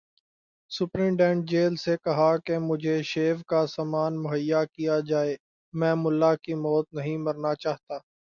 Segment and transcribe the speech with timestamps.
[0.71, 5.35] Superintendent jail سے کہا کہ مجھے شیو کا سامان مہیا کیا جائے،
[5.73, 7.95] میں ملا کی موت نہیں مرنا چاہتا۔